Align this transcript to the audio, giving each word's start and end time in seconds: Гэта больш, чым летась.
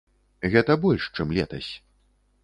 Гэта 0.53 0.77
больш, 0.85 1.03
чым 1.19 1.33
летась. 1.39 1.69